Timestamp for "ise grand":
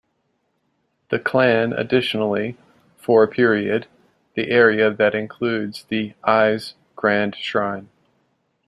6.23-7.35